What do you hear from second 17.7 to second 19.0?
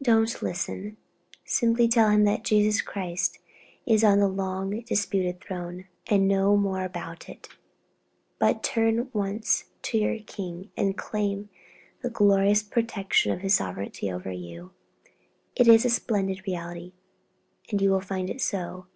and you will find it so.